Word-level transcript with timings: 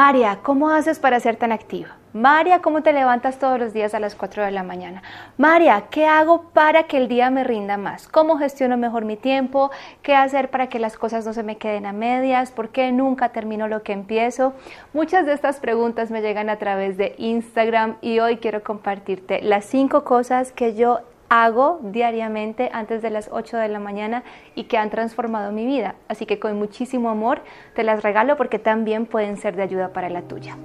María, 0.00 0.38
¿cómo 0.44 0.70
haces 0.70 1.00
para 1.00 1.18
ser 1.18 1.34
tan 1.34 1.50
activa? 1.50 1.96
María, 2.12 2.60
¿cómo 2.60 2.84
te 2.84 2.92
levantas 2.92 3.40
todos 3.40 3.58
los 3.58 3.72
días 3.72 3.94
a 3.94 3.98
las 3.98 4.14
4 4.14 4.44
de 4.44 4.52
la 4.52 4.62
mañana? 4.62 5.02
María, 5.38 5.86
¿qué 5.90 6.06
hago 6.06 6.50
para 6.52 6.84
que 6.84 6.98
el 6.98 7.08
día 7.08 7.30
me 7.30 7.42
rinda 7.42 7.76
más? 7.78 8.06
¿Cómo 8.06 8.38
gestiono 8.38 8.76
mejor 8.76 9.04
mi 9.04 9.16
tiempo? 9.16 9.72
¿Qué 10.00 10.14
hacer 10.14 10.50
para 10.50 10.68
que 10.68 10.78
las 10.78 10.96
cosas 10.96 11.26
no 11.26 11.32
se 11.32 11.42
me 11.42 11.56
queden 11.56 11.84
a 11.84 11.92
medias? 11.92 12.52
¿Por 12.52 12.68
qué 12.68 12.92
nunca 12.92 13.30
termino 13.30 13.66
lo 13.66 13.82
que 13.82 13.92
empiezo? 13.92 14.54
Muchas 14.92 15.26
de 15.26 15.32
estas 15.32 15.58
preguntas 15.58 16.12
me 16.12 16.22
llegan 16.22 16.48
a 16.48 16.58
través 16.58 16.96
de 16.96 17.16
Instagram 17.18 17.96
y 18.00 18.20
hoy 18.20 18.36
quiero 18.36 18.62
compartirte 18.62 19.42
las 19.42 19.64
5 19.64 20.04
cosas 20.04 20.52
que 20.52 20.76
yo 20.76 21.00
hago 21.28 21.80
diariamente 21.82 22.70
antes 22.72 23.02
de 23.02 23.10
las 23.10 23.28
8 23.32 23.56
de 23.56 23.68
la 23.68 23.78
mañana 23.78 24.22
y 24.54 24.64
que 24.64 24.78
han 24.78 24.90
transformado 24.90 25.52
mi 25.52 25.66
vida. 25.66 25.94
Así 26.08 26.26
que 26.26 26.38
con 26.38 26.58
muchísimo 26.58 27.10
amor 27.10 27.42
te 27.74 27.84
las 27.84 28.02
regalo 28.02 28.36
porque 28.36 28.58
también 28.58 29.06
pueden 29.06 29.36
ser 29.36 29.56
de 29.56 29.62
ayuda 29.62 29.92
para 29.92 30.08
la 30.08 30.22
tuya. 30.22 30.56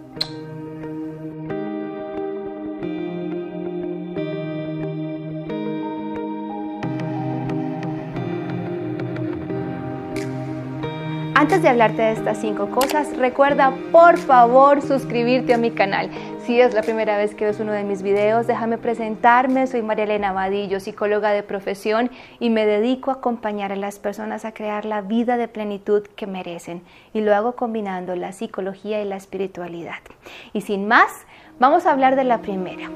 Antes 11.35 11.61
de 11.61 11.67
hablarte 11.67 12.01
de 12.01 12.11
estas 12.13 12.37
cinco 12.37 12.69
cosas, 12.69 13.17
recuerda 13.17 13.73
por 13.91 14.17
favor 14.17 14.81
suscribirte 14.81 15.53
a 15.53 15.57
mi 15.57 15.71
canal. 15.71 16.09
Si 16.45 16.59
es 16.59 16.73
la 16.73 16.81
primera 16.81 17.15
vez 17.15 17.35
que 17.35 17.45
ves 17.45 17.61
uno 17.61 17.71
de 17.71 17.85
mis 17.85 18.01
videos, 18.01 18.47
déjame 18.47 18.77
presentarme. 18.77 19.65
Soy 19.65 19.81
María 19.81 20.03
Elena 20.03 20.33
Vadillo, 20.33 20.81
psicóloga 20.81 21.31
de 21.31 21.41
profesión 21.41 22.11
y 22.37 22.49
me 22.49 22.65
dedico 22.65 23.11
a 23.11 23.15
acompañar 23.15 23.71
a 23.71 23.77
las 23.77 23.97
personas 23.97 24.43
a 24.43 24.53
crear 24.53 24.83
la 24.83 24.99
vida 24.99 25.37
de 25.37 25.47
plenitud 25.47 26.03
que 26.17 26.27
merecen. 26.27 26.83
Y 27.13 27.21
lo 27.21 27.33
hago 27.33 27.55
combinando 27.55 28.17
la 28.17 28.33
psicología 28.33 29.01
y 29.01 29.05
la 29.05 29.15
espiritualidad. 29.15 29.99
Y 30.51 30.59
sin 30.59 30.85
más, 30.85 31.11
vamos 31.59 31.85
a 31.85 31.91
hablar 31.93 32.17
de 32.17 32.25
la 32.25 32.39
primera. 32.39 32.89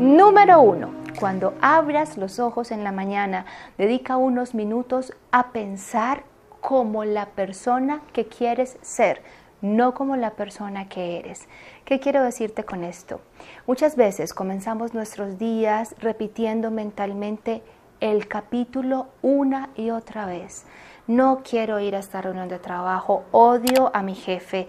Número 0.00 0.60
uno 0.60 0.90
cuando 1.20 1.54
abras 1.60 2.16
los 2.16 2.40
ojos 2.40 2.72
en 2.72 2.82
la 2.82 2.90
mañana, 2.90 3.46
dedica 3.78 4.16
unos 4.16 4.54
minutos 4.54 5.12
a 5.30 5.52
pensar 5.52 6.24
como 6.64 7.04
la 7.04 7.26
persona 7.26 8.00
que 8.14 8.24
quieres 8.26 8.78
ser, 8.80 9.20
no 9.60 9.92
como 9.92 10.16
la 10.16 10.30
persona 10.30 10.88
que 10.88 11.18
eres. 11.18 11.46
¿Qué 11.84 12.00
quiero 12.00 12.22
decirte 12.22 12.64
con 12.64 12.84
esto? 12.84 13.20
Muchas 13.66 13.96
veces 13.96 14.32
comenzamos 14.32 14.94
nuestros 14.94 15.38
días 15.38 15.94
repitiendo 15.98 16.70
mentalmente 16.70 17.62
el 18.00 18.28
capítulo 18.28 19.08
una 19.20 19.68
y 19.76 19.90
otra 19.90 20.24
vez. 20.24 20.64
No 21.06 21.42
quiero 21.44 21.80
ir 21.80 21.96
a 21.96 21.98
esta 21.98 22.22
reunión 22.22 22.48
de 22.48 22.58
trabajo, 22.58 23.24
odio 23.30 23.90
a 23.92 24.02
mi 24.02 24.14
jefe, 24.14 24.66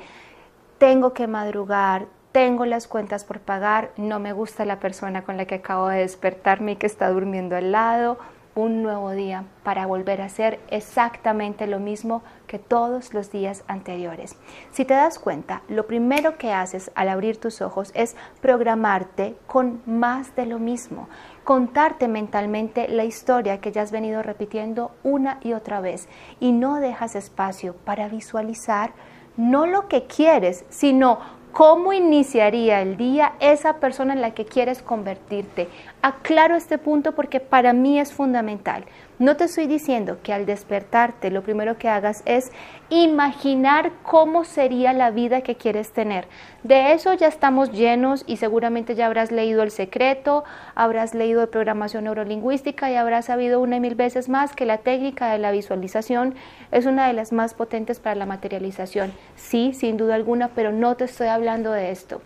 tengo 0.77 1.13
que 1.13 1.27
madrugar, 1.27 2.07
tengo 2.33 2.65
las 2.65 2.89
cuentas 2.89 3.23
por 3.23 3.39
pagar, 3.39 3.91
no 3.95 4.19
me 4.19 4.33
gusta 4.33 4.65
la 4.65 4.81
persona 4.81 5.23
con 5.23 5.37
la 5.37 5.45
que 5.45 5.55
acabo 5.55 5.87
de 5.87 5.99
despertarme 5.99 6.73
y 6.73 6.75
que 6.75 6.87
está 6.87 7.09
durmiendo 7.09 7.55
al 7.55 7.71
lado, 7.71 8.17
un 8.55 8.81
nuevo 8.81 9.11
día 9.11 9.43
para 9.63 9.85
volver 9.85 10.21
a 10.21 10.25
hacer 10.25 10.59
exactamente 10.69 11.67
lo 11.67 11.79
mismo 11.79 12.23
que 12.47 12.57
todos 12.57 13.13
los 13.13 13.31
días 13.31 13.63
anteriores. 13.67 14.37
Si 14.71 14.85
te 14.85 14.93
das 14.93 15.19
cuenta, 15.19 15.61
lo 15.67 15.87
primero 15.87 16.37
que 16.37 16.53
haces 16.53 16.89
al 16.95 17.09
abrir 17.09 17.37
tus 17.37 17.61
ojos 17.61 17.91
es 17.93 18.15
programarte 18.41 19.35
con 19.45 19.81
más 19.85 20.35
de 20.35 20.45
lo 20.45 20.57
mismo, 20.57 21.09
contarte 21.43 22.07
mentalmente 22.07 22.87
la 22.87 23.03
historia 23.03 23.59
que 23.59 23.73
ya 23.73 23.81
has 23.81 23.91
venido 23.91 24.23
repitiendo 24.23 24.91
una 25.03 25.39
y 25.41 25.53
otra 25.53 25.81
vez 25.81 26.07
y 26.39 26.53
no 26.53 26.79
dejas 26.79 27.15
espacio 27.15 27.75
para 27.83 28.07
visualizar 28.07 28.93
no 29.37 29.65
lo 29.65 29.89
que 29.89 30.05
quieres, 30.05 30.65
sino 30.69 31.19
¿Cómo 31.55 31.93
iniciaría 31.93 32.81
el 32.81 32.97
día 32.97 33.35
esa 33.39 33.77
persona 33.79 34.11
en 34.11 34.19
la 34.19 34.31
que 34.31 34.43
quieres 34.43 34.81
convertirte? 34.81 35.69
Aclaro 36.01 36.57
este 36.57 36.77
punto 36.77 37.15
porque 37.15 37.39
para 37.39 37.71
mí 37.71 37.97
es 37.97 38.11
fundamental. 38.11 38.83
No 39.17 39.37
te 39.37 39.45
estoy 39.45 39.67
diciendo 39.67 40.17
que 40.21 40.33
al 40.33 40.45
despertarte 40.45 41.31
lo 41.31 41.41
primero 41.41 41.77
que 41.77 41.87
hagas 41.87 42.21
es 42.25 42.51
imaginar 42.89 43.93
cómo 44.03 44.43
sería 44.43 44.91
la 44.91 45.09
vida 45.09 45.39
que 45.39 45.55
quieres 45.55 45.91
tener. 45.91 46.27
De 46.63 46.91
eso 46.91 47.13
ya 47.13 47.27
estamos 47.27 47.71
llenos 47.71 48.25
y 48.27 48.35
seguramente 48.35 48.93
ya 48.93 49.05
habrás 49.05 49.31
leído 49.31 49.63
El 49.63 49.71
Secreto, 49.71 50.43
habrás 50.75 51.15
leído 51.15 51.39
de 51.39 51.47
programación 51.47 52.03
neurolingüística 52.03 52.91
y 52.91 52.95
habrás 52.95 53.27
sabido 53.27 53.61
una 53.61 53.77
y 53.77 53.79
mil 53.79 53.95
veces 53.95 54.27
más 54.27 54.53
que 54.53 54.65
la 54.65 54.79
técnica 54.79 55.31
de 55.31 55.39
la 55.39 55.51
visualización 55.51 56.35
es 56.71 56.85
una 56.85 57.07
de 57.07 57.13
las 57.13 57.31
más 57.31 57.53
potentes 57.53 58.01
para 58.01 58.15
la 58.15 58.25
materialización. 58.25 59.13
Sí, 59.37 59.73
sin 59.73 59.95
duda 59.95 60.15
alguna, 60.15 60.49
pero 60.49 60.73
no 60.73 60.95
te 60.95 61.05
estoy 61.05 61.27
hablando 61.27 61.71
de 61.71 61.91
esto. 61.91 62.21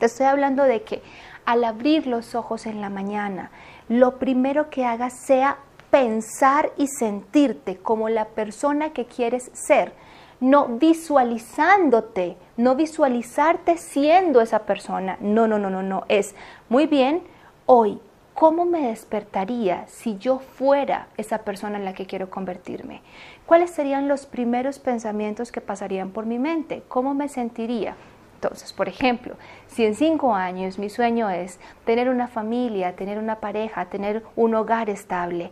Te 0.00 0.06
estoy 0.06 0.26
hablando 0.26 0.64
de 0.64 0.82
que 0.82 1.00
al 1.44 1.62
abrir 1.62 2.08
los 2.08 2.34
ojos 2.34 2.66
en 2.66 2.80
la 2.80 2.90
mañana, 2.90 3.52
lo 3.88 4.18
primero 4.18 4.68
que 4.68 4.84
hagas 4.84 5.12
sea 5.12 5.58
pensar 5.90 6.72
y 6.76 6.86
sentirte 6.86 7.76
como 7.78 8.08
la 8.08 8.26
persona 8.26 8.92
que 8.92 9.06
quieres 9.06 9.50
ser, 9.54 9.92
no 10.40 10.66
visualizándote, 10.68 12.36
no 12.56 12.76
visualizarte 12.76 13.76
siendo 13.76 14.40
esa 14.40 14.60
persona. 14.60 15.16
No, 15.20 15.46
no, 15.46 15.58
no, 15.58 15.70
no, 15.70 15.82
no. 15.82 16.04
Es 16.08 16.34
muy 16.68 16.86
bien, 16.86 17.22
hoy, 17.66 18.00
¿cómo 18.34 18.64
me 18.64 18.88
despertaría 18.88 19.86
si 19.88 20.16
yo 20.18 20.38
fuera 20.38 21.08
esa 21.16 21.38
persona 21.38 21.78
en 21.78 21.84
la 21.84 21.94
que 21.94 22.06
quiero 22.06 22.30
convertirme? 22.30 23.02
¿Cuáles 23.46 23.70
serían 23.70 24.06
los 24.08 24.26
primeros 24.26 24.78
pensamientos 24.78 25.50
que 25.50 25.60
pasarían 25.60 26.10
por 26.10 26.26
mi 26.26 26.38
mente? 26.38 26.82
¿Cómo 26.88 27.14
me 27.14 27.28
sentiría? 27.28 27.96
Entonces, 28.40 28.72
por 28.72 28.88
ejemplo, 28.88 29.34
si 29.66 29.84
en 29.84 29.96
cinco 29.96 30.32
años 30.32 30.78
mi 30.78 30.90
sueño 30.90 31.28
es 31.28 31.58
tener 31.84 32.08
una 32.08 32.28
familia, 32.28 32.94
tener 32.94 33.18
una 33.18 33.40
pareja, 33.40 33.86
tener 33.86 34.22
un 34.36 34.54
hogar 34.54 34.88
estable, 34.90 35.50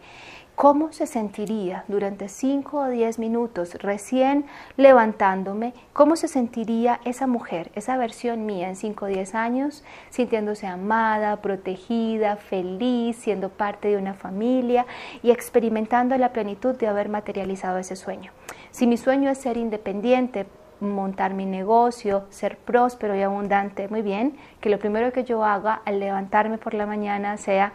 ¿cómo 0.55 0.93
se 0.93 1.09
sentiría 1.09 1.83
durante 1.89 2.29
cinco 2.29 2.79
o 2.79 2.89
diez 2.89 3.19
minutos 3.19 3.75
recién 3.75 4.47
levantándome? 4.77 5.75
¿Cómo 5.93 6.15
se 6.15 6.29
sentiría 6.29 7.01
esa 7.05 7.27
mujer, 7.27 7.73
esa 7.75 7.97
versión 7.97 8.47
mía 8.47 8.69
en 8.69 8.77
cinco 8.77 9.07
o 9.07 9.09
diez 9.09 9.35
años, 9.35 9.83
sintiéndose 10.11 10.69
amada, 10.69 11.43
protegida, 11.43 12.37
feliz, 12.37 13.17
siendo 13.17 13.49
parte 13.49 13.89
de 13.89 13.97
una 13.97 14.15
familia 14.15 14.87
y 15.25 15.33
experimentando 15.33 16.17
la 16.19 16.33
plenitud 16.33 16.77
de 16.77 16.87
haber 16.87 17.09
materializado 17.09 17.79
ese 17.79 17.97
sueño? 17.97 18.31
Si 18.71 18.87
mi 18.87 18.97
sueño 18.97 19.29
es 19.29 19.39
ser 19.39 19.57
independiente, 19.57 20.47
montar 20.81 21.35
mi 21.35 21.47
negocio, 21.47 22.25
ser 22.31 22.59
próspero 22.59 23.17
y 23.17 23.23
abundante, 23.23 23.89
muy 23.89 24.03
bien, 24.03 24.37
que 24.61 24.71
lo 24.71 24.79
primero 24.79 25.13
que 25.13 25.25
yo 25.25 25.45
haga 25.45 25.81
al 25.85 26.01
levantarme 26.01 26.59
por 26.59 26.75
la 26.75 26.87
mañana 26.87 27.37
sea 27.37 27.73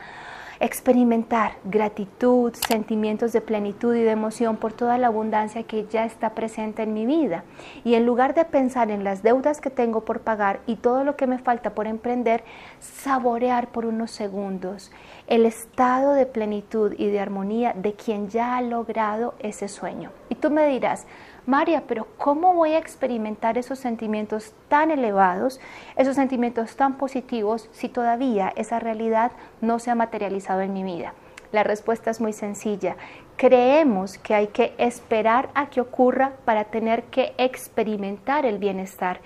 experimentar 0.62 1.54
gratitud, 1.64 2.54
sentimientos 2.54 3.34
de 3.34 3.42
plenitud 3.42 3.96
y 3.96 4.04
de 4.04 4.12
emoción 4.12 4.58
por 4.58 4.74
toda 4.74 5.00
la 5.00 5.08
abundancia 5.08 5.64
que 5.64 5.88
ya 5.88 6.06
está 6.06 6.36
presente 6.36 6.84
en 6.84 6.94
mi 6.94 7.08
vida. 7.08 7.44
Y 7.84 7.96
en 7.96 8.06
lugar 8.06 8.36
de 8.36 8.46
pensar 8.46 8.92
en 8.92 9.04
las 9.04 9.24
deudas 9.24 9.60
que 9.60 9.72
tengo 9.72 10.02
por 10.06 10.22
pagar 10.22 10.60
y 10.68 10.76
todo 10.76 11.04
lo 11.04 11.16
que 11.16 11.26
me 11.26 11.40
falta 11.40 11.72
por 11.72 11.88
emprender, 11.88 12.44
saborear 12.80 13.70
por 13.70 13.88
unos 13.88 14.12
segundos 14.12 14.92
el 15.26 15.48
estado 15.48 16.14
de 16.14 16.28
plenitud 16.28 16.94
y 16.96 17.08
de 17.08 17.20
armonía 17.20 17.74
de 17.74 17.94
quien 17.94 18.30
ya 18.30 18.56
ha 18.56 18.62
logrado 18.62 19.34
ese 19.40 19.68
sueño. 19.68 20.12
Y 20.30 20.36
tú 20.36 20.52
me 20.52 20.68
dirás, 20.68 21.08
María, 21.48 21.84
pero 21.88 22.08
¿cómo 22.18 22.54
voy 22.54 22.74
a 22.74 22.78
experimentar 22.78 23.58
esos 23.58 23.80
sentimientos 23.80 24.54
tan 24.68 24.92
elevados, 24.92 25.60
esos 25.96 26.16
sentimientos 26.16 26.76
tan 26.76 26.98
positivos, 26.98 27.68
si 27.72 27.90
todavía 27.90 28.54
esa 28.56 28.80
realidad 28.80 29.32
no 29.60 29.80
se 29.80 29.90
ha 29.90 29.96
materializado 29.96 30.62
en 30.62 30.74
mi 30.74 30.84
vida? 30.84 31.14
La 31.52 31.64
respuesta 31.64 32.12
es 32.12 32.22
muy 32.22 32.32
sencilla. 32.32 32.96
Creemos 33.38 34.20
que 34.20 34.36
hay 34.36 34.48
que 34.48 34.76
esperar 34.78 35.50
a 35.56 35.70
que 35.72 35.82
ocurra 35.82 36.34
para 36.46 36.66
tener 36.66 37.04
que 37.06 37.34
experimentar 37.38 38.46
el 38.46 38.60
bienestar. 38.60 39.20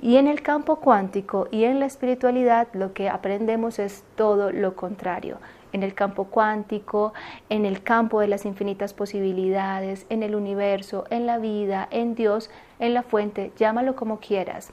Y 0.00 0.16
en 0.16 0.26
el 0.26 0.42
campo 0.42 0.76
cuántico 0.76 1.46
y 1.52 1.64
en 1.64 1.78
la 1.78 1.86
espiritualidad 1.86 2.66
lo 2.72 2.92
que 2.94 3.08
aprendemos 3.08 3.78
es 3.78 4.02
todo 4.16 4.50
lo 4.50 4.74
contrario 4.74 5.38
en 5.72 5.82
el 5.82 5.94
campo 5.94 6.24
cuántico, 6.24 7.12
en 7.48 7.66
el 7.66 7.82
campo 7.82 8.20
de 8.20 8.28
las 8.28 8.44
infinitas 8.44 8.94
posibilidades, 8.94 10.06
en 10.08 10.22
el 10.22 10.34
universo, 10.34 11.04
en 11.10 11.26
la 11.26 11.38
vida, 11.38 11.88
en 11.90 12.14
Dios, 12.14 12.50
en 12.78 12.94
la 12.94 13.02
fuente, 13.02 13.52
llámalo 13.56 13.96
como 13.96 14.20
quieras. 14.20 14.72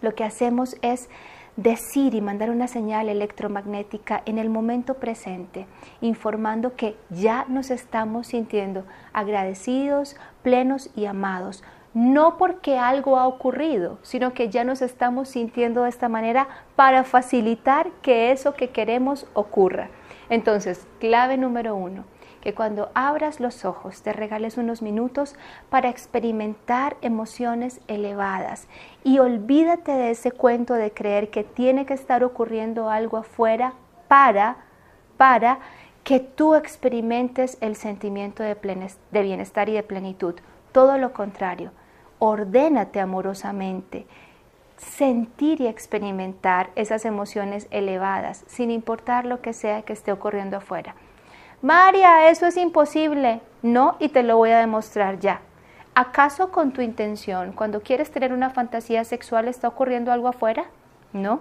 Lo 0.00 0.14
que 0.14 0.24
hacemos 0.24 0.76
es 0.82 1.08
decir 1.56 2.14
y 2.14 2.20
mandar 2.20 2.50
una 2.50 2.68
señal 2.68 3.08
electromagnética 3.08 4.22
en 4.26 4.38
el 4.38 4.48
momento 4.48 4.94
presente, 4.94 5.66
informando 6.00 6.76
que 6.76 6.96
ya 7.10 7.46
nos 7.48 7.70
estamos 7.70 8.28
sintiendo 8.28 8.84
agradecidos, 9.12 10.16
plenos 10.42 10.90
y 10.94 11.06
amados, 11.06 11.64
no 11.94 12.36
porque 12.36 12.78
algo 12.78 13.18
ha 13.18 13.26
ocurrido, 13.26 13.98
sino 14.02 14.34
que 14.34 14.50
ya 14.50 14.62
nos 14.62 14.82
estamos 14.82 15.30
sintiendo 15.30 15.82
de 15.82 15.88
esta 15.88 16.08
manera 16.08 16.46
para 16.76 17.02
facilitar 17.02 17.90
que 18.02 18.30
eso 18.30 18.54
que 18.54 18.70
queremos 18.70 19.26
ocurra. 19.34 19.90
Entonces, 20.30 20.86
clave 20.98 21.36
número 21.36 21.74
uno, 21.74 22.04
que 22.40 22.54
cuando 22.54 22.90
abras 22.94 23.40
los 23.40 23.64
ojos 23.64 24.02
te 24.02 24.12
regales 24.12 24.58
unos 24.58 24.82
minutos 24.82 25.34
para 25.70 25.88
experimentar 25.88 26.96
emociones 27.00 27.80
elevadas 27.88 28.68
y 29.04 29.18
olvídate 29.18 29.92
de 29.92 30.10
ese 30.10 30.30
cuento 30.30 30.74
de 30.74 30.92
creer 30.92 31.30
que 31.30 31.44
tiene 31.44 31.86
que 31.86 31.94
estar 31.94 32.22
ocurriendo 32.22 32.90
algo 32.90 33.16
afuera 33.16 33.72
para, 34.06 34.56
para 35.16 35.58
que 36.04 36.20
tú 36.20 36.54
experimentes 36.54 37.58
el 37.60 37.76
sentimiento 37.76 38.42
de, 38.42 38.56
de 39.10 39.22
bienestar 39.22 39.68
y 39.68 39.72
de 39.72 39.82
plenitud. 39.82 40.34
Todo 40.72 40.96
lo 40.96 41.12
contrario, 41.12 41.72
ordénate 42.18 43.00
amorosamente, 43.00 44.06
sentir 44.78 45.60
y 45.60 45.66
experimentar 45.66 46.70
esas 46.74 47.04
emociones 47.04 47.68
elevadas, 47.70 48.44
sin 48.46 48.70
importar 48.70 49.26
lo 49.26 49.42
que 49.42 49.52
sea 49.52 49.82
que 49.82 49.92
esté 49.92 50.12
ocurriendo 50.12 50.56
afuera. 50.56 50.94
María, 51.60 52.30
eso 52.30 52.46
es 52.46 52.56
imposible. 52.56 53.40
No, 53.62 53.96
y 53.98 54.08
te 54.08 54.22
lo 54.22 54.36
voy 54.36 54.50
a 54.50 54.60
demostrar 54.60 55.18
ya. 55.18 55.40
¿Acaso 55.94 56.52
con 56.52 56.72
tu 56.72 56.80
intención, 56.80 57.52
cuando 57.52 57.82
quieres 57.82 58.12
tener 58.12 58.32
una 58.32 58.50
fantasía 58.50 59.02
sexual, 59.04 59.48
está 59.48 59.66
ocurriendo 59.66 60.12
algo 60.12 60.28
afuera? 60.28 60.66
No. 61.12 61.40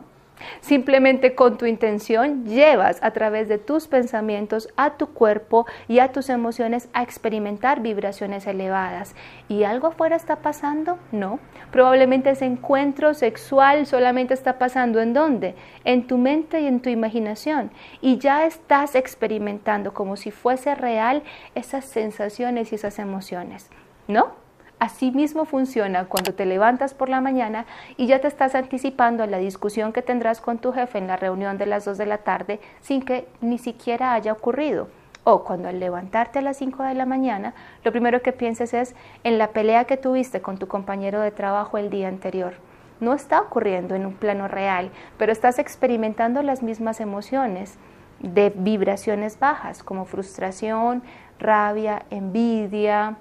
Simplemente 0.62 1.36
con 1.36 1.58
tu 1.58 1.66
intención 1.66 2.46
llevas 2.46 3.00
a 3.02 3.12
través 3.12 3.48
de 3.48 3.58
tus 3.58 3.88
pensamientos 3.88 4.70
a 4.78 4.98
tu 4.98 5.08
cuerpo 5.08 5.66
y 5.88 6.00
a 6.00 6.12
tus 6.12 6.30
emociones 6.30 6.90
a 6.94 7.04
experimentar 7.04 7.82
vibraciones 7.82 8.48
elevadas. 8.48 9.16
¿Y 9.50 9.64
algo 9.64 9.88
afuera 9.88 10.16
está 10.16 10.38
pasando? 10.38 11.00
No. 11.12 11.40
Probablemente 11.72 12.30
ese 12.30 12.46
encuentro 12.46 13.14
sexual 13.14 13.86
solamente 13.86 14.34
está 14.34 14.58
pasando 14.58 15.02
en 15.02 15.14
dónde? 15.14 15.56
En 15.84 16.08
tu 16.08 16.18
mente 16.18 16.62
y 16.62 16.68
en 16.68 16.82
tu 16.82 16.90
imaginación. 16.90 17.72
Y 18.02 18.18
ya 18.18 18.46
estás 18.46 18.96
experimentando 18.96 19.94
como 19.94 20.16
si 20.16 20.32
fuese 20.32 20.76
real 20.76 21.24
esas 21.56 21.86
sensaciones 21.86 22.72
y 22.72 22.76
esas 22.76 23.00
emociones. 23.00 23.70
¿No? 24.08 24.47
Así 24.80 25.12
mismo 25.12 25.46
funciona 25.46 26.06
cuando 26.06 26.36
te 26.36 26.46
levantas 26.46 26.94
por 26.94 27.10
la 27.10 27.20
mañana 27.20 27.66
y 27.98 28.06
ya 28.06 28.22
te 28.22 28.28
estás 28.28 28.54
anticipando 28.54 29.24
a 29.24 29.28
la 29.28 29.40
discusión 29.40 29.92
que 29.92 30.04
tendrás 30.04 30.40
con 30.40 30.60
tu 30.60 30.72
jefe 30.72 31.00
en 31.00 31.08
la 31.08 31.18
reunión 31.18 31.58
de 31.58 31.66
las 31.66 31.84
2 31.86 31.98
de 31.98 32.06
la 32.06 32.20
tarde 32.20 32.60
sin 32.82 33.02
que 33.02 33.28
ni 33.42 33.58
siquiera 33.58 34.14
haya 34.14 34.32
ocurrido. 34.32 34.88
O 35.24 35.44
cuando 35.44 35.68
al 35.68 35.80
levantarte 35.80 36.40
a 36.40 36.42
las 36.44 36.58
5 36.58 36.84
de 36.84 36.94
la 36.94 37.08
mañana, 37.08 37.56
lo 37.84 37.92
primero 37.92 38.22
que 38.22 38.34
pienses 38.34 38.76
es 38.76 38.96
en 39.24 39.40
la 39.40 39.50
pelea 39.50 39.86
que 39.86 39.98
tuviste 39.98 40.42
con 40.42 40.60
tu 40.60 40.68
compañero 40.68 41.22
de 41.22 41.32
trabajo 41.32 41.80
el 41.80 41.90
día 41.90 42.08
anterior. 42.08 42.54
No 43.00 43.14
está 43.14 43.42
ocurriendo 43.42 43.96
en 43.96 44.06
un 44.06 44.14
plano 44.14 44.48
real, 44.48 44.92
pero 45.18 45.32
estás 45.32 45.58
experimentando 45.58 46.44
las 46.44 46.62
mismas 46.62 47.02
emociones 47.02 47.78
de 48.20 48.52
vibraciones 48.56 49.40
bajas 49.40 49.84
como 49.84 50.06
frustración, 50.06 51.02
rabia, 51.40 52.04
envidia, 52.10 53.18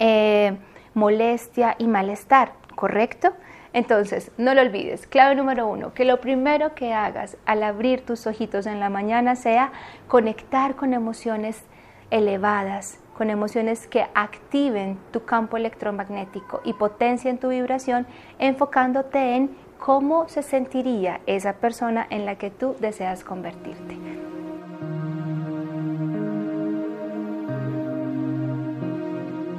eh, 0.00 0.56
molestia 0.94 1.76
y 1.78 1.86
malestar, 1.86 2.54
¿correcto? 2.74 3.32
Entonces, 3.72 4.32
no 4.36 4.54
lo 4.54 4.62
olvides. 4.62 5.06
Clave 5.06 5.36
número 5.36 5.68
uno, 5.68 5.94
que 5.94 6.04
lo 6.04 6.20
primero 6.20 6.74
que 6.74 6.92
hagas 6.92 7.36
al 7.46 7.62
abrir 7.62 8.04
tus 8.04 8.26
ojitos 8.26 8.66
en 8.66 8.80
la 8.80 8.90
mañana 8.90 9.36
sea 9.36 9.70
conectar 10.08 10.74
con 10.74 10.92
emociones 10.92 11.62
elevadas, 12.10 12.98
con 13.16 13.30
emociones 13.30 13.86
que 13.86 14.06
activen 14.14 14.98
tu 15.12 15.24
campo 15.24 15.56
electromagnético 15.56 16.60
y 16.64 16.72
potencien 16.72 17.38
tu 17.38 17.50
vibración, 17.50 18.06
enfocándote 18.38 19.36
en 19.36 19.50
cómo 19.78 20.28
se 20.28 20.42
sentiría 20.42 21.20
esa 21.26 21.54
persona 21.54 22.06
en 22.10 22.26
la 22.26 22.36
que 22.36 22.50
tú 22.50 22.74
deseas 22.80 23.22
convertirte. 23.22 23.96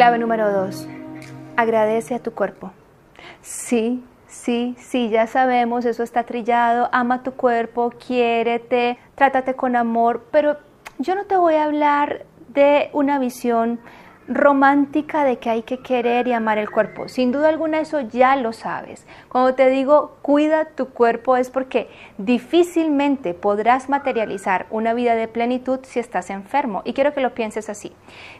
Clave 0.01 0.17
número 0.17 0.51
dos, 0.51 0.87
agradece 1.55 2.15
a 2.15 2.19
tu 2.19 2.31
cuerpo. 2.31 2.71
Sí, 3.43 4.03
sí, 4.25 4.73
sí, 4.79 5.11
ya 5.11 5.27
sabemos, 5.27 5.85
eso 5.85 6.01
está 6.01 6.23
trillado, 6.23 6.89
ama 6.91 7.21
tu 7.21 7.33
cuerpo, 7.33 7.91
quiérete, 7.91 8.97
trátate 9.13 9.53
con 9.53 9.75
amor, 9.75 10.25
pero 10.31 10.57
yo 10.97 11.13
no 11.13 11.25
te 11.25 11.37
voy 11.37 11.53
a 11.53 11.65
hablar 11.65 12.25
de 12.47 12.89
una 12.93 13.19
visión 13.19 13.79
romántica 14.35 15.23
de 15.23 15.37
que 15.37 15.49
hay 15.49 15.63
que 15.63 15.79
querer 15.79 16.27
y 16.27 16.33
amar 16.33 16.57
el 16.57 16.69
cuerpo. 16.69 17.07
Sin 17.07 17.31
duda 17.31 17.49
alguna 17.49 17.79
eso 17.79 18.01
ya 18.01 18.35
lo 18.35 18.53
sabes. 18.53 19.05
Cuando 19.29 19.55
te 19.55 19.69
digo 19.69 20.17
cuida 20.21 20.65
tu 20.65 20.89
cuerpo 20.89 21.37
es 21.37 21.49
porque 21.49 21.89
difícilmente 22.17 23.33
podrás 23.33 23.89
materializar 23.89 24.65
una 24.69 24.93
vida 24.93 25.15
de 25.15 25.27
plenitud 25.27 25.79
si 25.83 25.99
estás 25.99 26.29
enfermo. 26.29 26.81
Y 26.85 26.93
quiero 26.93 27.13
que 27.13 27.21
lo 27.21 27.33
pienses 27.33 27.69
así. 27.69 27.93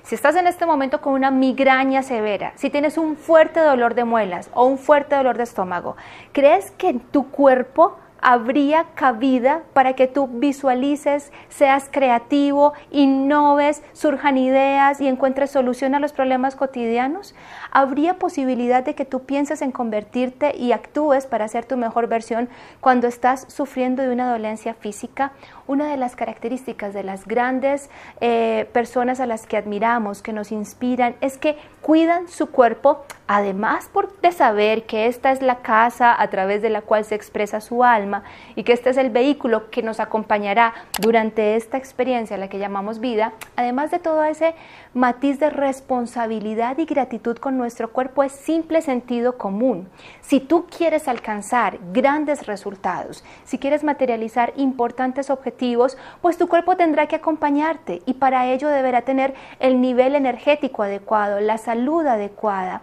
Si 0.04 0.16
estás 0.16 0.36
en 0.36 0.48
este 0.48 0.66
momento 0.66 1.02
con 1.02 1.14
una 1.14 1.32
migraña 1.32 2.04
severa, 2.04 2.54
si 2.56 2.70
tienes 2.70 2.98
un 2.98 3.18
fuerte 3.18 3.60
dolor 3.60 3.96
de 3.96 4.04
muelas 4.04 4.50
o 4.54 4.66
un 4.66 4.78
fuerte 4.78 5.16
dolor 5.16 5.38
de 5.38 5.44
estómago, 5.44 5.96
¿crees 6.32 6.72
que 6.72 6.94
tu 7.12 7.30
cuerpo 7.30 7.98
habría 8.22 8.86
cabida 8.94 9.64
para 9.74 9.94
que 9.94 10.08
tú 10.08 10.28
visualices, 10.28 11.32
seas 11.50 11.90
creativo, 11.92 12.74
innoves, 12.92 13.82
surjan 13.94 14.38
ideas 14.38 15.02
y 15.02 15.08
encuentres 15.08 15.52
solución 15.52 15.96
a 15.96 16.00
los 16.00 16.14
problemas 16.14 16.56
cotidianos? 16.56 17.36
¿Habría 17.72 18.20
posibilidad 18.20 18.84
de 18.84 18.96
que 18.96 19.06
tú 19.06 19.24
pienses 19.24 19.62
en 19.62 19.72
convertirte 19.72 20.56
y 20.56 20.72
actúes 20.72 21.26
para 21.26 21.48
ser 21.48 21.66
tu 21.66 21.78
mejor 21.78 22.08
versión 22.08 22.50
cuando 22.80 23.08
estás 23.08 23.46
sufriendo 23.50 24.04
de 24.04 24.12
una 24.12 24.30
dolencia 24.30 24.76
física? 24.76 25.32
Una 25.68 25.90
de 25.90 25.98
las 25.98 26.16
características 26.16 26.94
de 26.94 27.04
las 27.04 27.26
grandes 27.26 27.90
eh, 28.20 28.70
personas 28.74 29.20
a 29.20 29.26
las 29.26 29.48
que 29.48 29.58
admiramos, 29.58 30.22
que 30.22 30.34
nos 30.34 30.52
inspiran, 30.52 31.16
es 31.22 31.38
que 31.38 31.58
cuidan 31.82 32.28
su 32.28 32.52
cuerpo, 32.52 33.04
además 33.26 33.90
de 34.22 34.32
saber 34.32 34.84
que 34.84 35.08
esta 35.08 35.32
es 35.32 35.42
la 35.42 35.58
casa 35.58 36.22
a 36.22 36.30
través 36.30 36.62
de 36.62 36.70
la 36.70 36.82
cual 36.82 37.06
se 37.06 37.16
expresa 37.16 37.62
su 37.62 37.84
alma 37.84 38.11
y 38.56 38.64
que 38.64 38.74
este 38.74 38.90
es 38.90 38.98
el 38.98 39.10
vehículo 39.10 39.70
que 39.70 39.82
nos 39.82 40.00
acompañará 40.00 40.74
durante 41.00 41.56
esta 41.56 41.78
experiencia, 41.78 42.38
la 42.38 42.50
que 42.50 42.60
llamamos 42.60 43.00
vida, 43.00 43.34
además 43.56 43.92
de 43.92 44.00
todo 44.00 44.24
ese 44.24 44.54
matiz 44.94 45.40
de 45.40 45.50
responsabilidad 45.50 46.78
y 46.78 46.86
gratitud 46.86 47.38
con 47.38 47.58
nuestro 47.58 47.92
cuerpo, 47.92 48.24
es 48.24 48.32
simple 48.32 48.82
sentido 48.82 49.38
común. 49.38 49.90
Si 50.22 50.40
tú 50.40 50.66
quieres 50.66 51.08
alcanzar 51.08 51.80
grandes 51.94 52.46
resultados, 52.48 53.24
si 53.46 53.58
quieres 53.58 53.84
materializar 53.84 54.54
importantes 54.58 55.30
objetivos, 55.30 55.98
pues 56.22 56.38
tu 56.38 56.48
cuerpo 56.48 56.76
tendrá 56.76 57.08
que 57.08 57.16
acompañarte 57.16 58.02
y 58.06 58.16
para 58.16 58.48
ello 58.48 58.68
deberá 58.68 59.02
tener 59.04 59.34
el 59.60 59.82
nivel 59.82 60.16
energético 60.16 60.84
adecuado, 60.84 61.40
la 61.40 61.58
salud 61.58 62.06
adecuada. 62.06 62.82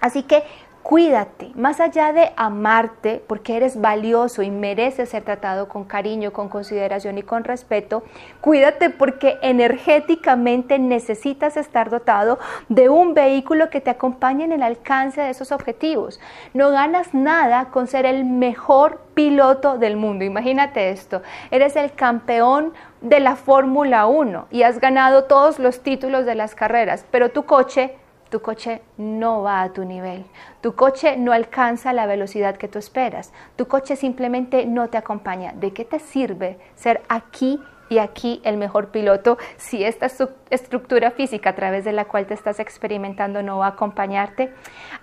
Así 0.00 0.22
que 0.22 0.42
Cuídate, 0.84 1.50
más 1.54 1.80
allá 1.80 2.12
de 2.12 2.32
amarte 2.36 3.22
porque 3.26 3.56
eres 3.56 3.80
valioso 3.80 4.42
y 4.42 4.50
mereces 4.50 5.08
ser 5.08 5.22
tratado 5.22 5.66
con 5.66 5.84
cariño, 5.84 6.34
con 6.34 6.50
consideración 6.50 7.16
y 7.16 7.22
con 7.22 7.42
respeto, 7.42 8.02
cuídate 8.42 8.90
porque 8.90 9.38
energéticamente 9.40 10.78
necesitas 10.78 11.56
estar 11.56 11.88
dotado 11.88 12.38
de 12.68 12.90
un 12.90 13.14
vehículo 13.14 13.70
que 13.70 13.80
te 13.80 13.88
acompañe 13.88 14.44
en 14.44 14.52
el 14.52 14.62
alcance 14.62 15.22
de 15.22 15.30
esos 15.30 15.52
objetivos. 15.52 16.20
No 16.52 16.68
ganas 16.70 17.14
nada 17.14 17.70
con 17.70 17.86
ser 17.86 18.04
el 18.04 18.26
mejor 18.26 19.00
piloto 19.14 19.78
del 19.78 19.96
mundo. 19.96 20.26
Imagínate 20.26 20.90
esto, 20.90 21.22
eres 21.50 21.76
el 21.76 21.94
campeón 21.94 22.74
de 23.00 23.20
la 23.20 23.36
Fórmula 23.36 24.04
1 24.04 24.48
y 24.50 24.64
has 24.64 24.80
ganado 24.80 25.24
todos 25.24 25.58
los 25.58 25.80
títulos 25.80 26.26
de 26.26 26.34
las 26.34 26.54
carreras, 26.54 27.06
pero 27.10 27.30
tu 27.30 27.46
coche 27.46 27.96
tu 28.34 28.42
coche 28.42 28.82
no 28.96 29.42
va 29.44 29.62
a 29.62 29.72
tu 29.72 29.84
nivel, 29.84 30.24
tu 30.60 30.74
coche 30.74 31.16
no 31.16 31.30
alcanza 31.30 31.92
la 31.92 32.04
velocidad 32.04 32.56
que 32.56 32.66
tú 32.66 32.80
esperas, 32.80 33.32
tu 33.54 33.68
coche 33.68 33.94
simplemente 33.94 34.66
no 34.66 34.88
te 34.88 34.98
acompaña. 34.98 35.52
¿De 35.52 35.72
qué 35.72 35.84
te 35.84 36.00
sirve 36.00 36.58
ser 36.74 37.02
aquí 37.08 37.62
y 37.88 37.98
aquí 37.98 38.40
el 38.42 38.56
mejor 38.56 38.88
piloto 38.88 39.38
si 39.56 39.84
esta 39.84 40.08
estructura 40.50 41.12
física 41.12 41.50
a 41.50 41.54
través 41.54 41.84
de 41.84 41.92
la 41.92 42.06
cual 42.06 42.26
te 42.26 42.34
estás 42.34 42.58
experimentando 42.58 43.40
no 43.44 43.58
va 43.58 43.66
a 43.66 43.76
acompañarte? 43.76 44.52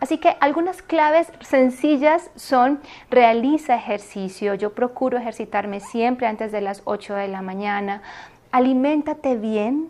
Así 0.01 0.17
que 0.17 0.35
algunas 0.41 0.81
claves 0.81 1.31
sencillas 1.39 2.31
son 2.35 2.81
realiza 3.09 3.75
ejercicio, 3.75 4.55
yo 4.55 4.73
procuro 4.73 5.17
ejercitarme 5.17 5.79
siempre 5.79 6.27
antes 6.27 6.51
de 6.51 6.59
las 6.59 6.81
8 6.83 7.15
de 7.15 7.29
la 7.29 7.41
mañana, 7.41 8.01
aliméntate 8.51 9.35
bien, 9.35 9.89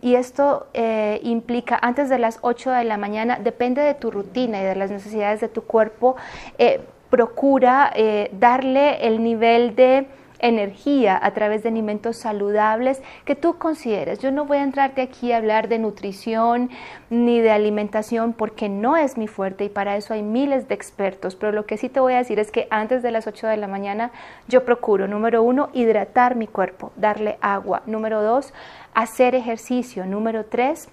y 0.00 0.14
esto 0.14 0.68
eh, 0.74 1.20
implica 1.24 1.78
antes 1.82 2.08
de 2.08 2.18
las 2.18 2.38
8 2.42 2.70
de 2.70 2.84
la 2.84 2.96
mañana, 2.96 3.38
depende 3.42 3.82
de 3.82 3.94
tu 3.94 4.10
rutina 4.10 4.60
y 4.60 4.64
de 4.64 4.76
las 4.76 4.90
necesidades 4.90 5.40
de 5.40 5.48
tu 5.48 5.62
cuerpo, 5.62 6.16
eh, 6.58 6.80
procura 7.10 7.90
eh, 7.94 8.30
darle 8.38 9.06
el 9.06 9.24
nivel 9.24 9.74
de 9.74 10.06
energía 10.38 11.18
a 11.20 11.32
través 11.32 11.62
de 11.62 11.68
alimentos 11.68 12.16
saludables 12.16 13.02
que 13.24 13.34
tú 13.34 13.58
consideres. 13.58 14.18
Yo 14.18 14.30
no 14.30 14.44
voy 14.44 14.58
a 14.58 14.62
entrarte 14.62 15.02
aquí 15.02 15.32
a 15.32 15.38
hablar 15.38 15.68
de 15.68 15.78
nutrición 15.78 16.70
ni 17.10 17.40
de 17.40 17.50
alimentación 17.50 18.32
porque 18.32 18.68
no 18.68 18.96
es 18.96 19.16
mi 19.16 19.26
fuerte 19.26 19.64
y 19.64 19.68
para 19.68 19.96
eso 19.96 20.14
hay 20.14 20.22
miles 20.22 20.68
de 20.68 20.74
expertos, 20.74 21.36
pero 21.36 21.52
lo 21.52 21.66
que 21.66 21.76
sí 21.76 21.88
te 21.88 22.00
voy 22.00 22.14
a 22.14 22.18
decir 22.18 22.38
es 22.38 22.50
que 22.50 22.68
antes 22.70 23.02
de 23.02 23.10
las 23.10 23.26
8 23.26 23.46
de 23.46 23.56
la 23.56 23.68
mañana 23.68 24.10
yo 24.48 24.64
procuro, 24.64 25.08
número 25.08 25.42
uno, 25.42 25.70
hidratar 25.72 26.36
mi 26.36 26.46
cuerpo, 26.46 26.92
darle 26.96 27.38
agua. 27.40 27.82
Número 27.86 28.22
dos, 28.22 28.52
hacer 28.94 29.34
ejercicio. 29.34 30.06
Número 30.06 30.44
tres, 30.44 30.88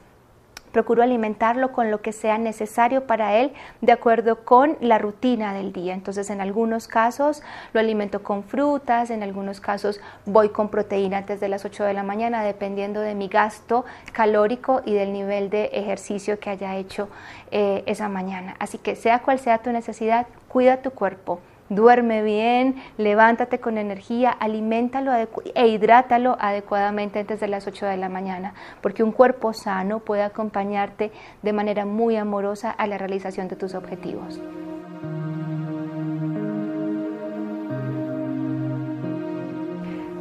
procuro 0.75 1.03
alimentarlo 1.03 1.71
con 1.71 1.89
lo 1.89 2.01
que 2.01 2.11
sea 2.11 2.37
necesario 2.37 3.07
para 3.07 3.37
él 3.37 3.53
de 3.79 3.93
acuerdo 3.93 4.43
con 4.43 4.77
la 4.81 4.97
rutina 4.97 5.53
del 5.53 5.71
día. 5.71 5.93
Entonces, 5.93 6.29
en 6.29 6.41
algunos 6.41 6.89
casos 6.89 7.41
lo 7.71 7.79
alimento 7.79 8.23
con 8.23 8.43
frutas, 8.43 9.09
en 9.09 9.23
algunos 9.23 9.61
casos 9.61 10.01
voy 10.25 10.49
con 10.49 10.67
proteína 10.67 11.19
antes 11.19 11.39
de 11.39 11.47
las 11.47 11.63
8 11.63 11.85
de 11.85 11.93
la 11.93 12.03
mañana, 12.03 12.43
dependiendo 12.43 12.99
de 12.99 13.15
mi 13.15 13.29
gasto 13.29 13.85
calórico 14.11 14.81
y 14.85 14.93
del 14.95 15.13
nivel 15.13 15.49
de 15.49 15.67
ejercicio 15.71 16.41
que 16.41 16.49
haya 16.49 16.75
hecho 16.75 17.07
eh, 17.51 17.83
esa 17.85 18.09
mañana. 18.09 18.57
Así 18.59 18.77
que 18.77 18.97
sea 18.97 19.19
cual 19.19 19.39
sea 19.39 19.59
tu 19.59 19.71
necesidad, 19.71 20.27
cuida 20.49 20.81
tu 20.81 20.91
cuerpo 20.91 21.39
Duerme 21.69 22.21
bien, 22.21 22.75
levántate 22.97 23.59
con 23.59 23.79
energía, 23.79 24.29
aliméntalo 24.29 25.11
e 25.55 25.67
hidrátalo 25.67 26.37
adecuadamente 26.39 27.19
antes 27.19 27.39
de 27.39 27.47
las 27.47 27.65
8 27.65 27.87
de 27.87 27.97
la 27.97 28.07
mañana, 28.07 28.53
porque 28.81 29.01
un 29.01 29.11
cuerpo 29.11 29.51
sano 29.51 29.99
puede 29.99 30.21
acompañarte 30.21 31.11
de 31.41 31.53
manera 31.53 31.85
muy 31.85 32.17
amorosa 32.17 32.69
a 32.69 32.85
la 32.85 32.99
realización 32.99 33.47
de 33.47 33.55
tus 33.55 33.73
objetivos. 33.73 34.39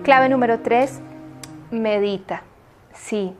Clave 0.02 0.30
número 0.30 0.60
3, 0.60 1.00
medita. 1.70 2.42
Sí, 2.94 3.34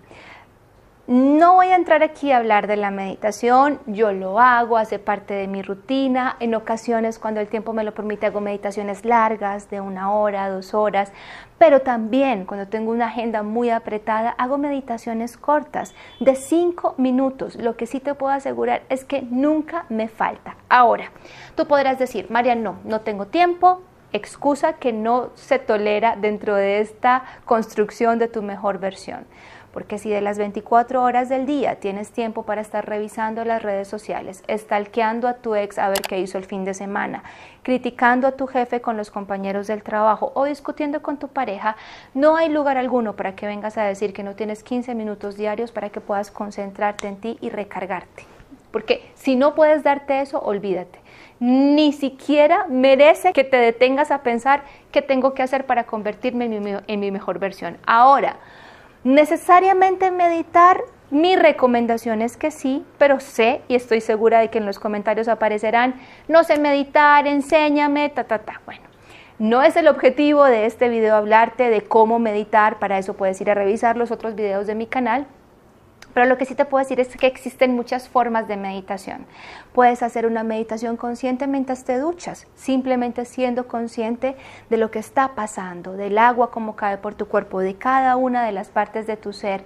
no 1.06 1.54
voy 1.56 1.66
a 1.66 1.76
entrar 1.76 2.02
aquí 2.02 2.32
a 2.32 2.38
hablar 2.38 2.66
de 2.66 2.76
la 2.76 2.90
meditación, 2.90 3.78
yo 3.86 4.12
lo 4.12 4.40
hago, 4.40 4.78
hace 4.78 4.98
parte 4.98 5.34
de 5.34 5.46
mi 5.46 5.60
rutina. 5.60 6.36
En 6.40 6.54
ocasiones, 6.54 7.18
cuando 7.18 7.40
el 7.40 7.48
tiempo 7.48 7.74
me 7.74 7.84
lo 7.84 7.92
permite, 7.92 8.24
hago 8.24 8.40
meditaciones 8.40 9.04
largas, 9.04 9.68
de 9.68 9.82
una 9.82 10.12
hora, 10.12 10.48
dos 10.48 10.72
horas, 10.72 11.12
pero 11.58 11.82
también 11.82 12.46
cuando 12.46 12.68
tengo 12.68 12.90
una 12.90 13.08
agenda 13.08 13.42
muy 13.42 13.68
apretada, 13.68 14.30
hago 14.30 14.56
meditaciones 14.56 15.36
cortas, 15.36 15.94
de 16.20 16.36
cinco 16.36 16.94
minutos. 16.96 17.56
Lo 17.56 17.76
que 17.76 17.86
sí 17.86 18.00
te 18.00 18.14
puedo 18.14 18.32
asegurar 18.32 18.82
es 18.88 19.04
que 19.04 19.20
nunca 19.20 19.84
me 19.90 20.08
falta. 20.08 20.56
Ahora, 20.70 21.12
tú 21.54 21.66
podrás 21.66 21.98
decir, 21.98 22.30
María, 22.30 22.54
no, 22.54 22.76
no 22.84 23.02
tengo 23.02 23.26
tiempo, 23.26 23.82
excusa 24.14 24.74
que 24.74 24.92
no 24.92 25.30
se 25.34 25.58
tolera 25.58 26.16
dentro 26.16 26.54
de 26.54 26.80
esta 26.80 27.24
construcción 27.44 28.18
de 28.18 28.28
tu 28.28 28.42
mejor 28.42 28.78
versión. 28.78 29.26
Porque 29.74 29.98
si 29.98 30.08
de 30.08 30.20
las 30.20 30.38
24 30.38 31.02
horas 31.02 31.28
del 31.28 31.46
día 31.46 31.80
tienes 31.80 32.12
tiempo 32.12 32.44
para 32.44 32.60
estar 32.60 32.88
revisando 32.88 33.44
las 33.44 33.60
redes 33.60 33.88
sociales, 33.88 34.44
estalqueando 34.46 35.26
a 35.26 35.34
tu 35.34 35.56
ex 35.56 35.80
a 35.80 35.88
ver 35.88 36.00
qué 36.02 36.20
hizo 36.20 36.38
el 36.38 36.44
fin 36.44 36.64
de 36.64 36.74
semana, 36.74 37.24
criticando 37.64 38.28
a 38.28 38.36
tu 38.36 38.46
jefe 38.46 38.80
con 38.80 38.96
los 38.96 39.10
compañeros 39.10 39.66
del 39.66 39.82
trabajo 39.82 40.30
o 40.36 40.44
discutiendo 40.44 41.02
con 41.02 41.16
tu 41.16 41.26
pareja, 41.26 41.74
no 42.14 42.36
hay 42.36 42.50
lugar 42.50 42.78
alguno 42.78 43.16
para 43.16 43.34
que 43.34 43.48
vengas 43.48 43.76
a 43.76 43.82
decir 43.82 44.12
que 44.12 44.22
no 44.22 44.36
tienes 44.36 44.62
15 44.62 44.94
minutos 44.94 45.36
diarios 45.36 45.72
para 45.72 45.90
que 45.90 46.00
puedas 46.00 46.30
concentrarte 46.30 47.08
en 47.08 47.16
ti 47.16 47.36
y 47.40 47.50
recargarte. 47.50 48.26
Porque 48.70 49.10
si 49.16 49.34
no 49.34 49.56
puedes 49.56 49.82
darte 49.82 50.20
eso, 50.20 50.38
olvídate. 50.38 51.00
Ni 51.40 51.92
siquiera 51.92 52.66
merece 52.68 53.32
que 53.32 53.42
te 53.42 53.56
detengas 53.56 54.12
a 54.12 54.22
pensar 54.22 54.62
qué 54.92 55.02
tengo 55.02 55.34
que 55.34 55.42
hacer 55.42 55.66
para 55.66 55.82
convertirme 55.82 56.44
en 56.44 56.62
mi, 56.62 56.72
en 56.86 57.00
mi 57.00 57.10
mejor 57.10 57.40
versión. 57.40 57.76
Ahora, 57.86 58.36
Necesariamente 59.04 60.10
meditar, 60.10 60.80
mi 61.10 61.36
recomendación 61.36 62.22
es 62.22 62.38
que 62.38 62.50
sí, 62.50 62.86
pero 62.96 63.20
sé 63.20 63.60
y 63.68 63.74
estoy 63.74 64.00
segura 64.00 64.40
de 64.40 64.48
que 64.48 64.56
en 64.56 64.64
los 64.64 64.78
comentarios 64.78 65.28
aparecerán, 65.28 66.00
no 66.26 66.42
sé 66.42 66.58
meditar, 66.58 67.26
enséñame, 67.26 68.08
ta, 68.08 68.24
ta, 68.24 68.38
ta. 68.38 68.62
Bueno, 68.64 68.80
no 69.38 69.62
es 69.62 69.76
el 69.76 69.88
objetivo 69.88 70.44
de 70.44 70.64
este 70.64 70.88
video 70.88 71.16
hablarte 71.16 71.68
de 71.68 71.82
cómo 71.82 72.18
meditar, 72.18 72.78
para 72.78 72.96
eso 72.96 73.12
puedes 73.12 73.38
ir 73.42 73.50
a 73.50 73.54
revisar 73.54 73.98
los 73.98 74.10
otros 74.10 74.34
videos 74.34 74.66
de 74.66 74.74
mi 74.74 74.86
canal, 74.86 75.26
pero 76.14 76.26
lo 76.26 76.38
que 76.38 76.46
sí 76.46 76.54
te 76.54 76.64
puedo 76.64 76.82
decir 76.82 77.00
es 77.00 77.14
que 77.16 77.26
existen 77.26 77.74
muchas 77.74 78.08
formas 78.08 78.48
de 78.48 78.56
meditación. 78.56 79.26
Puedes 79.72 80.02
hacer 80.02 80.26
una 80.26 80.44
meditación 80.44 80.96
consciente 80.96 81.46
mientras 81.48 81.84
te 81.84 81.98
duchas, 81.98 82.46
simplemente 82.54 83.24
siendo 83.24 83.66
consciente 83.66 84.36
de 84.70 84.76
lo 84.76 84.90
que 84.90 85.00
está 85.00 85.34
pasando, 85.34 85.92
del 85.92 86.16
agua 86.16 86.50
como 86.52 86.76
cae 86.76 86.98
por 86.98 87.14
tu 87.14 87.26
cuerpo, 87.26 87.58
de 87.60 87.74
cada 87.74 88.16
una 88.16 88.44
de 88.44 88.52
las 88.52 88.68
partes 88.68 89.06
de 89.06 89.16
tu 89.16 89.32
ser. 89.32 89.64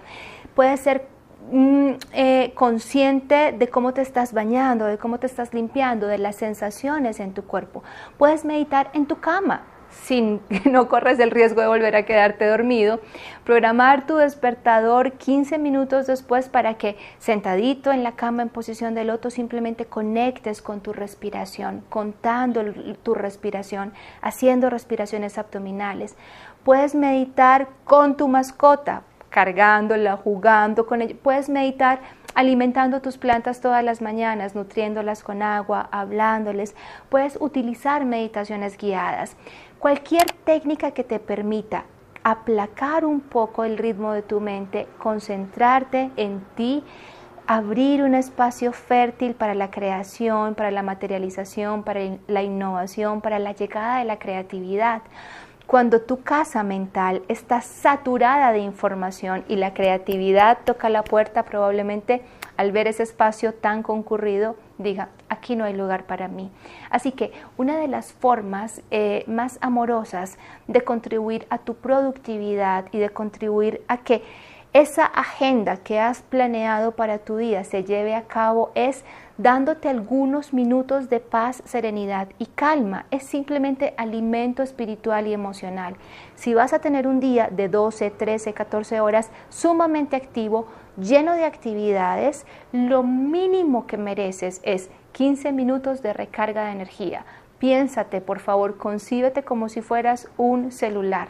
Puedes 0.54 0.80
ser 0.80 1.06
mm, 1.52 1.90
eh, 2.14 2.52
consciente 2.54 3.52
de 3.52 3.68
cómo 3.68 3.92
te 3.92 4.00
estás 4.00 4.32
bañando, 4.32 4.86
de 4.86 4.96
cómo 4.96 5.18
te 5.18 5.26
estás 5.26 5.52
limpiando, 5.52 6.06
de 6.06 6.18
las 6.18 6.36
sensaciones 6.36 7.20
en 7.20 7.34
tu 7.34 7.44
cuerpo. 7.44 7.82
Puedes 8.16 8.46
meditar 8.46 8.90
en 8.94 9.06
tu 9.06 9.20
cama 9.20 9.62
sin 9.90 10.38
que 10.48 10.70
no 10.70 10.88
corres 10.88 11.18
el 11.18 11.30
riesgo 11.30 11.60
de 11.60 11.68
volver 11.68 11.96
a 11.96 12.04
quedarte 12.04 12.46
dormido, 12.46 13.00
programar 13.44 14.06
tu 14.06 14.16
despertador 14.16 15.12
15 15.12 15.58
minutos 15.58 16.06
después 16.06 16.48
para 16.48 16.74
que 16.74 16.96
sentadito 17.18 17.92
en 17.92 18.02
la 18.02 18.12
cama 18.12 18.42
en 18.42 18.48
posición 18.48 18.94
de 18.94 19.04
loto 19.04 19.30
simplemente 19.30 19.86
conectes 19.86 20.62
con 20.62 20.80
tu 20.80 20.92
respiración, 20.92 21.82
contando 21.88 22.62
tu 23.02 23.14
respiración, 23.14 23.92
haciendo 24.22 24.70
respiraciones 24.70 25.38
abdominales. 25.38 26.16
Puedes 26.64 26.94
meditar 26.94 27.68
con 27.84 28.16
tu 28.16 28.28
mascota, 28.28 29.02
cargándola, 29.30 30.16
jugando 30.16 30.86
con 30.86 31.02
ella. 31.02 31.14
Puedes 31.22 31.48
meditar 31.48 32.00
alimentando 32.34 33.00
tus 33.00 33.18
plantas 33.18 33.60
todas 33.60 33.82
las 33.82 34.00
mañanas, 34.00 34.54
nutriéndolas 34.54 35.22
con 35.22 35.42
agua, 35.42 35.88
hablándoles. 35.90 36.74
Puedes 37.08 37.36
utilizar 37.40 38.04
meditaciones 38.04 38.76
guiadas. 38.76 39.36
Cualquier 39.78 40.30
técnica 40.44 40.92
que 40.92 41.04
te 41.04 41.18
permita 41.18 41.84
aplacar 42.22 43.04
un 43.04 43.20
poco 43.20 43.64
el 43.64 43.78
ritmo 43.78 44.12
de 44.12 44.22
tu 44.22 44.40
mente, 44.40 44.86
concentrarte 44.98 46.10
en 46.16 46.44
ti, 46.56 46.84
abrir 47.46 48.02
un 48.02 48.14
espacio 48.14 48.72
fértil 48.72 49.34
para 49.34 49.54
la 49.54 49.70
creación, 49.70 50.54
para 50.54 50.70
la 50.70 50.82
materialización, 50.82 51.82
para 51.82 52.00
la 52.26 52.42
innovación, 52.42 53.22
para 53.22 53.38
la 53.38 53.52
llegada 53.52 54.00
de 54.00 54.04
la 54.04 54.18
creatividad. 54.18 55.00
Cuando 55.68 56.00
tu 56.00 56.22
casa 56.22 56.62
mental 56.62 57.20
está 57.28 57.60
saturada 57.60 58.52
de 58.52 58.60
información 58.60 59.44
y 59.48 59.56
la 59.56 59.74
creatividad 59.74 60.60
toca 60.64 60.88
la 60.88 61.04
puerta, 61.04 61.42
probablemente 61.42 62.22
al 62.56 62.72
ver 62.72 62.88
ese 62.88 63.02
espacio 63.02 63.52
tan 63.52 63.82
concurrido, 63.82 64.56
diga, 64.78 65.10
aquí 65.28 65.56
no 65.56 65.66
hay 65.66 65.74
lugar 65.74 66.06
para 66.06 66.26
mí. 66.26 66.50
Así 66.88 67.12
que 67.12 67.32
una 67.58 67.76
de 67.76 67.86
las 67.86 68.14
formas 68.14 68.80
eh, 68.90 69.24
más 69.26 69.58
amorosas 69.60 70.38
de 70.68 70.80
contribuir 70.80 71.46
a 71.50 71.58
tu 71.58 71.74
productividad 71.74 72.86
y 72.90 72.96
de 72.96 73.10
contribuir 73.10 73.82
a 73.88 73.98
que 73.98 74.22
esa 74.74 75.06
agenda 75.06 75.78
que 75.78 75.98
has 75.98 76.20
planeado 76.20 76.92
para 76.92 77.18
tu 77.18 77.38
día 77.38 77.64
se 77.64 77.84
lleve 77.84 78.14
a 78.14 78.26
cabo 78.26 78.70
es 78.74 79.02
dándote 79.38 79.88
algunos 79.88 80.52
minutos 80.52 81.08
de 81.08 81.20
paz, 81.20 81.62
serenidad 81.64 82.28
y 82.38 82.46
calma. 82.46 83.06
Es 83.10 83.22
simplemente 83.22 83.94
alimento 83.96 84.62
espiritual 84.62 85.26
y 85.26 85.32
emocional. 85.32 85.96
Si 86.34 86.52
vas 86.52 86.74
a 86.74 86.80
tener 86.80 87.06
un 87.06 87.18
día 87.18 87.48
de 87.50 87.68
12, 87.68 88.10
13, 88.10 88.52
14 88.52 89.00
horas 89.00 89.30
sumamente 89.48 90.16
activo, 90.16 90.66
lleno 90.98 91.32
de 91.32 91.44
actividades, 91.44 92.44
lo 92.72 93.02
mínimo 93.02 93.86
que 93.86 93.96
mereces 93.96 94.60
es 94.64 94.90
15 95.12 95.50
minutos 95.52 96.02
de 96.02 96.12
recarga 96.12 96.66
de 96.66 96.72
energía. 96.72 97.24
Piénsate, 97.58 98.20
por 98.20 98.40
favor, 98.40 98.76
concíbete 98.76 99.44
como 99.44 99.70
si 99.70 99.80
fueras 99.80 100.28
un 100.36 100.72
celular 100.72 101.28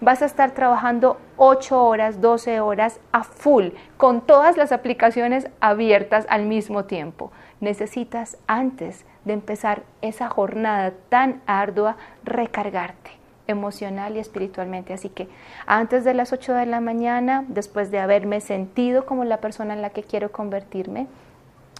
vas 0.00 0.22
a 0.22 0.26
estar 0.26 0.52
trabajando 0.52 1.18
8 1.36 1.84
horas, 1.84 2.20
12 2.20 2.60
horas 2.60 3.00
a 3.12 3.24
full, 3.24 3.68
con 3.96 4.20
todas 4.20 4.56
las 4.56 4.72
aplicaciones 4.72 5.48
abiertas 5.60 6.26
al 6.28 6.46
mismo 6.46 6.84
tiempo. 6.84 7.32
Necesitas 7.60 8.36
antes 8.46 9.04
de 9.24 9.32
empezar 9.32 9.82
esa 10.02 10.28
jornada 10.28 10.92
tan 11.08 11.42
ardua 11.46 11.96
recargarte 12.24 13.10
emocional 13.46 14.16
y 14.16 14.20
espiritualmente. 14.20 14.92
Así 14.92 15.08
que 15.08 15.28
antes 15.66 16.04
de 16.04 16.14
las 16.14 16.32
8 16.32 16.54
de 16.54 16.66
la 16.66 16.80
mañana, 16.80 17.44
después 17.48 17.90
de 17.90 17.98
haberme 17.98 18.40
sentido 18.40 19.06
como 19.06 19.24
la 19.24 19.38
persona 19.38 19.74
en 19.74 19.82
la 19.82 19.90
que 19.90 20.02
quiero 20.02 20.30
convertirme, 20.30 21.08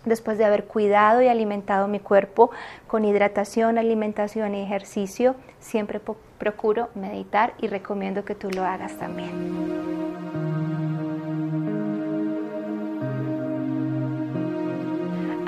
después 0.08 0.38
de 0.38 0.44
haber 0.44 0.64
cuidado 0.64 1.22
y 1.22 1.28
alimentado 1.28 1.88
mi 1.88 2.00
cuerpo 2.00 2.50
con 2.86 3.04
hidratación, 3.04 3.78
alimentación 3.78 4.54
y 4.54 4.62
ejercicio, 4.62 5.34
siempre 5.60 6.00
procuro 6.38 6.88
meditar 6.94 7.54
y 7.58 7.68
recomiendo 7.68 8.24
que 8.24 8.34
tú 8.34 8.50
lo 8.50 8.64
hagas 8.64 8.96
también. 8.98 9.88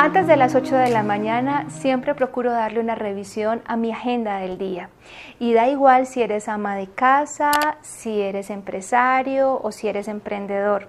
Antes 0.02 0.26
de 0.26 0.36
las 0.36 0.54
8 0.54 0.76
de 0.76 0.88
la 0.88 1.02
mañana 1.02 1.68
siempre 1.68 2.14
procuro 2.14 2.50
darle 2.50 2.80
una 2.80 2.94
revisión 2.94 3.60
a 3.66 3.76
mi 3.76 3.92
agenda 3.92 4.38
del 4.38 4.56
día. 4.56 4.88
Y 5.38 5.52
da 5.52 5.68
igual 5.68 6.06
si 6.06 6.22
eres 6.22 6.48
ama 6.48 6.74
de 6.74 6.86
casa, 6.86 7.50
si 7.82 8.22
eres 8.22 8.48
empresario 8.48 9.60
o 9.62 9.72
si 9.72 9.88
eres 9.88 10.08
emprendedor. 10.08 10.88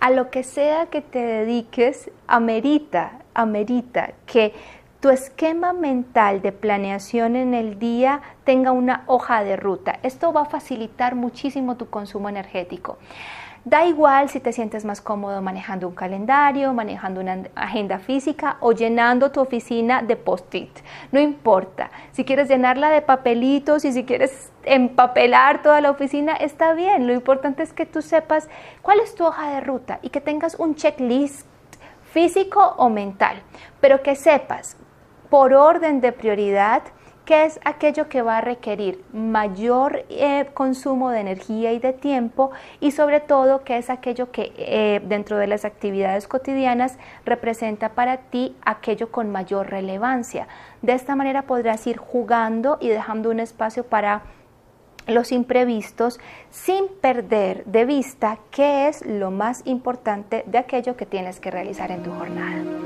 A 0.00 0.10
lo 0.10 0.30
que 0.30 0.42
sea 0.42 0.86
que 0.86 1.00
te 1.00 1.18
dediques, 1.18 2.10
amerita, 2.26 3.20
amerita 3.34 4.12
que 4.26 4.52
tu 5.00 5.10
esquema 5.10 5.72
mental 5.72 6.42
de 6.42 6.52
planeación 6.52 7.36
en 7.36 7.54
el 7.54 7.78
día 7.78 8.22
tenga 8.44 8.72
una 8.72 9.04
hoja 9.06 9.44
de 9.44 9.56
ruta. 9.56 9.98
Esto 10.02 10.32
va 10.32 10.42
a 10.42 10.46
facilitar 10.46 11.14
muchísimo 11.14 11.76
tu 11.76 11.88
consumo 11.88 12.28
energético. 12.28 12.98
Da 13.66 13.84
igual 13.84 14.28
si 14.28 14.38
te 14.38 14.52
sientes 14.52 14.84
más 14.84 15.00
cómodo 15.00 15.42
manejando 15.42 15.88
un 15.88 15.94
calendario, 15.96 16.72
manejando 16.72 17.20
una 17.20 17.42
agenda 17.56 17.98
física 17.98 18.58
o 18.60 18.70
llenando 18.70 19.32
tu 19.32 19.40
oficina 19.40 20.02
de 20.02 20.14
post-it. 20.14 20.70
No 21.10 21.18
importa. 21.18 21.90
Si 22.12 22.24
quieres 22.24 22.48
llenarla 22.48 22.90
de 22.90 23.02
papelitos 23.02 23.84
y 23.84 23.92
si 23.92 24.04
quieres 24.04 24.52
empapelar 24.62 25.62
toda 25.62 25.80
la 25.80 25.90
oficina, 25.90 26.36
está 26.36 26.74
bien. 26.74 27.08
Lo 27.08 27.12
importante 27.12 27.64
es 27.64 27.72
que 27.72 27.86
tú 27.86 28.02
sepas 28.02 28.48
cuál 28.82 29.00
es 29.00 29.16
tu 29.16 29.26
hoja 29.26 29.50
de 29.50 29.60
ruta 29.60 29.98
y 30.00 30.10
que 30.10 30.20
tengas 30.20 30.54
un 30.60 30.76
checklist 30.76 31.48
físico 32.12 32.74
o 32.76 32.88
mental, 32.88 33.42
pero 33.80 34.00
que 34.00 34.14
sepas 34.14 34.76
por 35.28 35.52
orden 35.52 36.00
de 36.00 36.12
prioridad 36.12 36.84
¿Qué 37.26 37.44
es 37.44 37.58
aquello 37.64 38.08
que 38.08 38.22
va 38.22 38.38
a 38.38 38.40
requerir 38.40 39.02
mayor 39.12 40.04
eh, 40.10 40.46
consumo 40.54 41.10
de 41.10 41.18
energía 41.18 41.72
y 41.72 41.80
de 41.80 41.92
tiempo 41.92 42.52
y 42.78 42.92
sobre 42.92 43.18
todo 43.18 43.64
qué 43.64 43.78
es 43.78 43.90
aquello 43.90 44.30
que 44.30 44.52
eh, 44.56 45.02
dentro 45.04 45.36
de 45.36 45.48
las 45.48 45.64
actividades 45.64 46.28
cotidianas 46.28 46.98
representa 47.24 47.88
para 47.94 48.18
ti 48.18 48.54
aquello 48.64 49.10
con 49.10 49.32
mayor 49.32 49.70
relevancia. 49.70 50.46
De 50.82 50.92
esta 50.92 51.16
manera 51.16 51.42
podrás 51.42 51.84
ir 51.88 51.96
jugando 51.96 52.78
y 52.80 52.90
dejando 52.90 53.30
un 53.30 53.40
espacio 53.40 53.82
para 53.84 54.22
los 55.08 55.32
imprevistos 55.32 56.20
sin 56.50 56.86
perder 56.86 57.64
de 57.64 57.86
vista 57.86 58.38
qué 58.52 58.86
es 58.86 59.04
lo 59.04 59.32
más 59.32 59.62
importante 59.64 60.44
de 60.46 60.58
aquello 60.58 60.96
que 60.96 61.06
tienes 61.06 61.40
que 61.40 61.50
realizar 61.50 61.90
en 61.90 62.04
tu 62.04 62.12
jornada. 62.12 62.85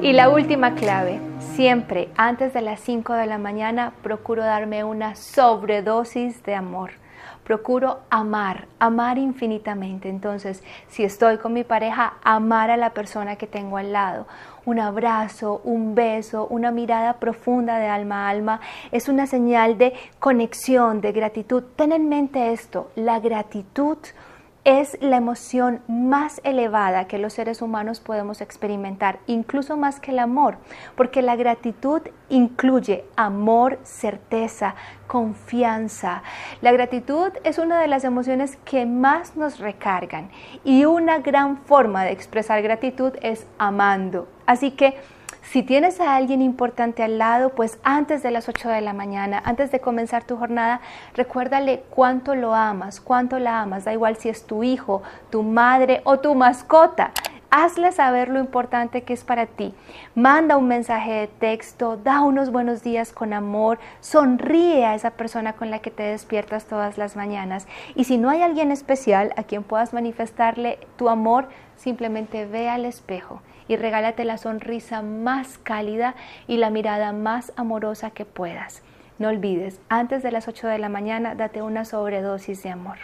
Y 0.00 0.12
la 0.12 0.28
última 0.28 0.76
clave, 0.76 1.20
siempre 1.40 2.08
antes 2.16 2.54
de 2.54 2.60
las 2.60 2.78
5 2.80 3.14
de 3.14 3.26
la 3.26 3.36
mañana 3.36 3.94
procuro 4.00 4.44
darme 4.44 4.84
una 4.84 5.16
sobredosis 5.16 6.40
de 6.44 6.54
amor. 6.54 6.92
Procuro 7.42 7.98
amar, 8.08 8.68
amar 8.78 9.18
infinitamente. 9.18 10.08
Entonces, 10.08 10.62
si 10.86 11.02
estoy 11.02 11.38
con 11.38 11.52
mi 11.52 11.64
pareja, 11.64 12.14
amar 12.22 12.70
a 12.70 12.76
la 12.76 12.90
persona 12.90 13.34
que 13.34 13.48
tengo 13.48 13.76
al 13.76 13.92
lado. 13.92 14.28
Un 14.64 14.78
abrazo, 14.78 15.60
un 15.64 15.96
beso, 15.96 16.46
una 16.46 16.70
mirada 16.70 17.14
profunda 17.14 17.78
de 17.78 17.88
alma 17.88 18.26
a 18.26 18.30
alma 18.30 18.60
es 18.92 19.08
una 19.08 19.26
señal 19.26 19.78
de 19.78 19.94
conexión, 20.20 21.00
de 21.00 21.10
gratitud. 21.10 21.64
Ten 21.74 21.90
en 21.90 22.08
mente 22.08 22.52
esto, 22.52 22.92
la 22.94 23.18
gratitud 23.18 23.98
es 24.68 24.98
la 25.00 25.16
emoción 25.16 25.80
más 25.88 26.42
elevada 26.44 27.06
que 27.06 27.16
los 27.16 27.32
seres 27.32 27.62
humanos 27.62 28.00
podemos 28.00 28.42
experimentar, 28.42 29.18
incluso 29.26 29.78
más 29.78 29.98
que 29.98 30.10
el 30.10 30.18
amor, 30.18 30.58
porque 30.94 31.22
la 31.22 31.36
gratitud 31.36 32.02
incluye 32.28 33.06
amor, 33.16 33.78
certeza, 33.82 34.74
confianza. 35.06 36.22
La 36.60 36.70
gratitud 36.70 37.32
es 37.44 37.56
una 37.56 37.80
de 37.80 37.88
las 37.88 38.04
emociones 38.04 38.58
que 38.66 38.84
más 38.84 39.36
nos 39.36 39.58
recargan 39.58 40.28
y 40.64 40.84
una 40.84 41.20
gran 41.20 41.56
forma 41.56 42.04
de 42.04 42.12
expresar 42.12 42.60
gratitud 42.60 43.14
es 43.22 43.46
amando. 43.56 44.28
Así 44.44 44.72
que 44.72 44.98
si 45.50 45.62
tienes 45.62 45.98
a 45.98 46.14
alguien 46.14 46.42
importante 46.42 47.02
al 47.02 47.16
lado, 47.16 47.54
pues 47.54 47.78
antes 47.82 48.22
de 48.22 48.30
las 48.30 48.50
8 48.50 48.68
de 48.68 48.82
la 48.82 48.92
mañana, 48.92 49.40
antes 49.46 49.70
de 49.70 49.80
comenzar 49.80 50.24
tu 50.24 50.36
jornada, 50.36 50.82
recuérdale 51.14 51.84
cuánto 51.88 52.34
lo 52.34 52.54
amas, 52.54 53.00
cuánto 53.00 53.38
la 53.38 53.62
amas, 53.62 53.86
da 53.86 53.94
igual 53.94 54.16
si 54.16 54.28
es 54.28 54.46
tu 54.46 54.62
hijo, 54.62 55.02
tu 55.30 55.42
madre 55.42 56.02
o 56.04 56.18
tu 56.18 56.34
mascota. 56.34 57.12
Hazle 57.50 57.92
saber 57.92 58.28
lo 58.28 58.40
importante 58.40 59.04
que 59.04 59.14
es 59.14 59.24
para 59.24 59.46
ti. 59.46 59.72
Manda 60.14 60.58
un 60.58 60.68
mensaje 60.68 61.12
de 61.12 61.28
texto, 61.28 61.96
da 61.96 62.20
unos 62.20 62.52
buenos 62.52 62.82
días 62.82 63.14
con 63.14 63.32
amor, 63.32 63.78
sonríe 64.00 64.84
a 64.84 64.94
esa 64.94 65.12
persona 65.12 65.54
con 65.54 65.70
la 65.70 65.78
que 65.78 65.90
te 65.90 66.02
despiertas 66.02 66.66
todas 66.66 66.98
las 66.98 67.16
mañanas. 67.16 67.66
Y 67.94 68.04
si 68.04 68.18
no 68.18 68.28
hay 68.28 68.42
alguien 68.42 68.70
especial 68.70 69.32
a 69.38 69.44
quien 69.44 69.62
puedas 69.62 69.94
manifestarle 69.94 70.78
tu 70.96 71.08
amor, 71.08 71.48
simplemente 71.76 72.44
ve 72.44 72.68
al 72.68 72.84
espejo 72.84 73.40
y 73.68 73.76
regálate 73.76 74.24
la 74.24 74.38
sonrisa 74.38 75.02
más 75.02 75.58
cálida 75.58 76.14
y 76.46 76.56
la 76.56 76.70
mirada 76.70 77.12
más 77.12 77.52
amorosa 77.56 78.10
que 78.10 78.24
puedas. 78.24 78.82
No 79.18 79.28
olvides, 79.28 79.80
antes 79.88 80.22
de 80.22 80.32
las 80.32 80.48
8 80.48 80.68
de 80.68 80.78
la 80.78 80.88
mañana, 80.88 81.34
date 81.34 81.62
una 81.62 81.84
sobredosis 81.84 82.62
de 82.62 82.70
amor. 82.70 82.98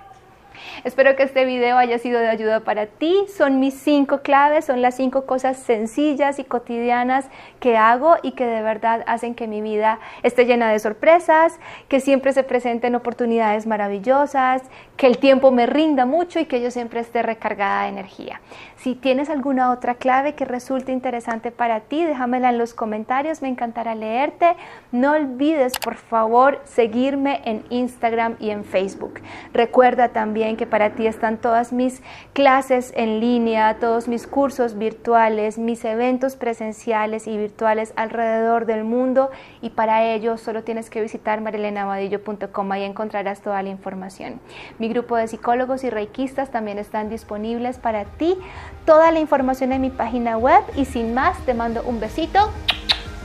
Espero 0.85 1.17
que 1.17 1.23
este 1.23 1.45
video 1.45 1.77
haya 1.79 1.99
sido 1.99 2.21
de 2.21 2.29
ayuda 2.29 2.61
para 2.61 2.87
ti. 2.87 3.25
Son 3.37 3.61
mis 3.61 3.75
cinco 3.75 4.21
claves, 4.21 4.65
son 4.65 4.83
las 4.83 4.97
cinco 4.97 5.27
cosas 5.27 5.57
sencillas 5.57 6.39
y 6.39 6.45
cotidianas 6.45 7.29
que 7.61 7.77
hago 7.77 8.17
y 8.23 8.33
que 8.33 8.47
de 8.47 8.63
verdad 8.63 9.05
hacen 9.07 9.35
que 9.35 9.47
mi 9.47 9.61
vida 9.61 9.99
esté 10.23 10.45
llena 10.45 10.71
de 10.71 10.79
sorpresas, 10.79 11.59
que 11.89 12.01
siempre 12.01 12.33
se 12.33 12.43
presenten 12.43 12.95
oportunidades 12.95 13.67
maravillosas, 13.67 14.63
que 14.97 15.07
el 15.07 15.19
tiempo 15.19 15.51
me 15.51 15.67
rinda 15.67 16.07
mucho 16.07 16.39
y 16.39 16.47
que 16.47 16.61
yo 16.61 16.71
siempre 16.71 17.01
esté 17.01 17.23
recargada 17.23 17.83
de 17.83 17.89
energía. 17.89 18.41
Si 18.77 18.95
tienes 18.95 19.31
alguna 19.31 19.71
otra 19.71 19.95
clave 19.95 20.35
que 20.35 20.45
resulte 20.45 20.93
interesante 20.93 21.51
para 21.51 21.81
ti, 21.81 22.05
déjamela 22.05 22.51
en 22.51 22.59
los 22.59 22.75
comentarios, 22.75 23.41
me 23.41 23.49
encantará 23.49 23.95
leerte. 23.95 24.57
No 24.93 25.13
olvides, 25.13 25.79
por 25.79 25.95
favor, 25.95 26.61
seguirme 26.65 27.41
en 27.45 27.65
Instagram 27.71 28.37
y 28.39 28.51
en 28.51 28.65
Facebook. 28.65 29.21
Recuerda 29.53 30.09
también 30.09 30.44
que 30.57 30.67
para 30.67 30.91
ti 30.91 31.07
están 31.07 31.39
todas 31.39 31.73
mis 31.73 32.03
clases 32.33 32.93
en 32.97 33.21
línea, 33.21 33.79
todos 33.81 34.07
mis 34.07 34.27
cursos 34.27 34.77
virtuales, 34.77 35.59
mis 35.59 35.85
eventos 35.85 36.37
presenciales 36.37 37.27
y 37.27 37.37
virtuales 37.37 37.93
alrededor 37.97 38.67
del 38.67 38.85
mundo 38.85 39.31
y 39.63 39.71
para 39.71 40.05
ello 40.05 40.37
solo 40.37 40.63
tienes 40.63 40.91
que 40.91 41.01
visitar 41.01 41.41
marilenavadillo.com 41.41 42.75
y 42.75 42.83
encontrarás 42.83 43.41
toda 43.41 43.63
la 43.63 43.71
información. 43.71 44.41
Mi 44.79 44.89
grupo 44.89 45.17
de 45.17 45.29
psicólogos 45.29 45.83
y 45.85 45.91
reikistas 45.91 46.51
también 46.51 46.79
están 46.79 47.09
disponibles 47.09 47.79
para 47.79 48.05
ti. 48.05 48.37
Toda 48.85 49.11
la 49.11 49.21
información 49.21 49.73
en 49.73 49.81
mi 49.81 49.91
página 49.91 50.37
web 50.37 50.63
y 50.77 50.85
sin 50.85 51.15
más 51.15 51.39
te 51.47 51.55
mando 51.55 51.83
un 51.85 52.01
besito 52.01 52.51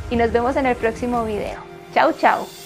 y 0.09 0.15
nos 0.15 0.31
vemos 0.31 0.55
en 0.55 0.65
el 0.65 0.75
próximo 0.75 1.23
video. 1.25 1.59
Chao, 1.93 2.13
chao. 2.13 2.58